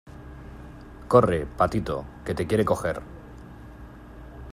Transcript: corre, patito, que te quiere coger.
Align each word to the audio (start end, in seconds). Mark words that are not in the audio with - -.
corre, 1.07 1.45
patito, 1.45 1.99
que 2.25 2.33
te 2.33 2.47
quiere 2.47 2.65
coger. 2.65 3.01